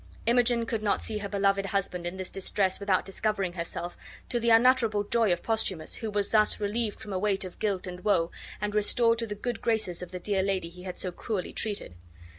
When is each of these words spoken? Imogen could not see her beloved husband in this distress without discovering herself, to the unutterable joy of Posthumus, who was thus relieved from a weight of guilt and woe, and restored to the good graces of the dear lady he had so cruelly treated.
Imogen 0.25 0.65
could 0.65 0.81
not 0.81 1.03
see 1.03 1.19
her 1.19 1.29
beloved 1.29 1.67
husband 1.67 2.07
in 2.07 2.17
this 2.17 2.31
distress 2.31 2.79
without 2.79 3.05
discovering 3.05 3.53
herself, 3.53 3.95
to 4.29 4.39
the 4.39 4.49
unutterable 4.49 5.03
joy 5.03 5.31
of 5.31 5.43
Posthumus, 5.43 5.97
who 5.97 6.09
was 6.09 6.31
thus 6.31 6.59
relieved 6.59 6.99
from 6.99 7.13
a 7.13 7.19
weight 7.19 7.45
of 7.45 7.59
guilt 7.59 7.85
and 7.85 8.03
woe, 8.03 8.31
and 8.59 8.73
restored 8.73 9.19
to 9.19 9.27
the 9.27 9.35
good 9.35 9.61
graces 9.61 10.01
of 10.01 10.09
the 10.09 10.19
dear 10.19 10.41
lady 10.41 10.69
he 10.69 10.81
had 10.81 10.97
so 10.97 11.11
cruelly 11.11 11.53
treated. 11.53 11.93